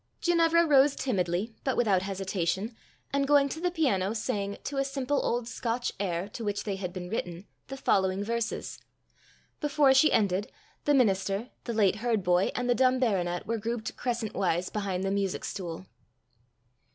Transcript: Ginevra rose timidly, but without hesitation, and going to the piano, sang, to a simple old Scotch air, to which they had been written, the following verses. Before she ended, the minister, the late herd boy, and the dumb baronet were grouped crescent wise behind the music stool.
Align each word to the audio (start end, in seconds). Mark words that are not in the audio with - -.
Ginevra 0.19 0.65
rose 0.65 0.95
timidly, 0.95 1.53
but 1.63 1.77
without 1.77 2.01
hesitation, 2.01 2.75
and 3.13 3.27
going 3.27 3.47
to 3.49 3.59
the 3.59 3.69
piano, 3.69 4.13
sang, 4.15 4.57
to 4.63 4.77
a 4.77 4.83
simple 4.83 5.23
old 5.23 5.47
Scotch 5.47 5.91
air, 5.99 6.27
to 6.29 6.43
which 6.43 6.63
they 6.63 6.75
had 6.77 6.91
been 6.91 7.07
written, 7.07 7.45
the 7.67 7.77
following 7.77 8.23
verses. 8.23 8.79
Before 9.59 9.93
she 9.93 10.11
ended, 10.11 10.51
the 10.85 10.95
minister, 10.95 11.51
the 11.65 11.73
late 11.73 11.97
herd 11.97 12.23
boy, 12.23 12.49
and 12.55 12.67
the 12.67 12.73
dumb 12.73 12.97
baronet 12.97 13.45
were 13.45 13.59
grouped 13.59 13.95
crescent 13.95 14.33
wise 14.33 14.71
behind 14.71 15.03
the 15.03 15.11
music 15.11 15.45
stool. 15.45 15.85